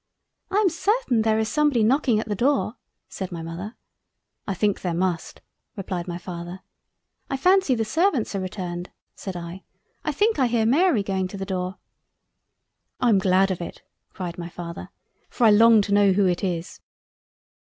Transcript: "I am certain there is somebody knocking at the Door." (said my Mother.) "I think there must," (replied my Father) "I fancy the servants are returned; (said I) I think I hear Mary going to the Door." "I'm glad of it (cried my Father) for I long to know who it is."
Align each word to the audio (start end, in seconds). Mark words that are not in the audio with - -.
"I 0.49 0.55
am 0.55 0.69
certain 0.69 1.21
there 1.21 1.37
is 1.37 1.47
somebody 1.47 1.83
knocking 1.83 2.19
at 2.19 2.27
the 2.27 2.33
Door." 2.33 2.73
(said 3.07 3.31
my 3.31 3.43
Mother.) 3.43 3.75
"I 4.47 4.55
think 4.55 4.81
there 4.81 4.95
must," 4.95 5.41
(replied 5.75 6.07
my 6.07 6.17
Father) 6.17 6.61
"I 7.29 7.37
fancy 7.37 7.75
the 7.75 7.85
servants 7.85 8.33
are 8.33 8.39
returned; 8.39 8.89
(said 9.13 9.35
I) 9.35 9.61
I 10.03 10.11
think 10.11 10.39
I 10.39 10.47
hear 10.47 10.65
Mary 10.65 11.03
going 11.03 11.27
to 11.27 11.37
the 11.37 11.45
Door." 11.45 11.75
"I'm 12.99 13.19
glad 13.19 13.51
of 13.51 13.61
it 13.61 13.83
(cried 14.09 14.39
my 14.39 14.49
Father) 14.49 14.89
for 15.29 15.43
I 15.45 15.51
long 15.51 15.83
to 15.83 15.93
know 15.93 16.13
who 16.13 16.25
it 16.25 16.43
is." 16.43 16.79